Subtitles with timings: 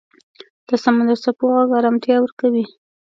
[0.67, 2.65] د سمندر څپو غږ آرامتیا ورکوي.